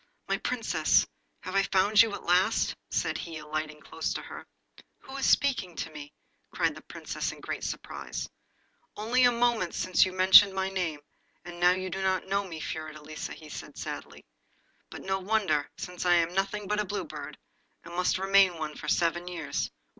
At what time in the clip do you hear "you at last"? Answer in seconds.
2.01-2.75